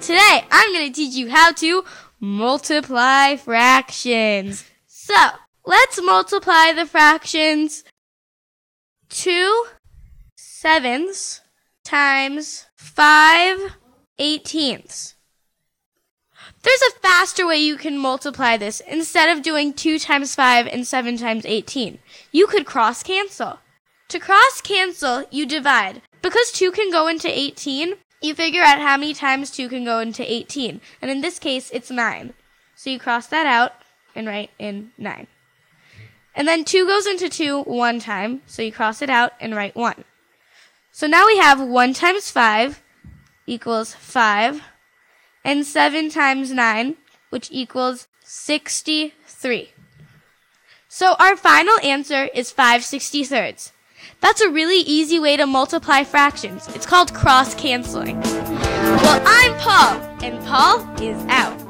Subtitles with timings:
[0.00, 1.84] today I'm going to teach you how to
[2.18, 4.64] multiply fractions.
[4.86, 5.14] So,
[5.66, 7.84] let's multiply the fractions
[9.10, 9.66] 2
[10.34, 11.42] sevenths
[11.84, 13.76] times 5
[14.18, 15.14] eighteenths.
[16.62, 20.86] There's a faster way you can multiply this instead of doing 2 times 5 and
[20.86, 21.98] 7 times 18.
[22.32, 23.58] You could cross cancel.
[24.08, 26.00] To cross cancel, you divide.
[26.22, 30.00] Because 2 can go into 18, you figure out how many times 2 can go
[30.00, 30.80] into 18.
[31.02, 32.32] And in this case, it's 9.
[32.74, 33.72] So you cross that out
[34.14, 35.26] and write in 9.
[36.34, 39.76] And then 2 goes into 2 one time, so you cross it out and write
[39.76, 40.04] 1.
[40.90, 42.82] So now we have 1 times 5
[43.46, 44.62] equals 5,
[45.44, 46.96] and 7 times 9,
[47.28, 49.72] which equals 63.
[50.88, 53.72] So our final answer is 5 63rds.
[54.24, 56.66] That's a really easy way to multiply fractions.
[56.68, 58.18] It's called cross canceling.
[58.22, 61.63] Well, I'm Paul, and Paul is out.